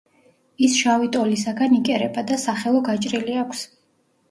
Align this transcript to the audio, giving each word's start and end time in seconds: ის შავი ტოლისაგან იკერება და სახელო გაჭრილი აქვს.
ის 0.67 0.77
შავი 0.83 1.09
ტოლისაგან 1.17 1.77
იკერება 1.77 2.25
და 2.33 2.41
სახელო 2.47 2.83
გაჭრილი 2.91 3.39
აქვს. 3.47 3.65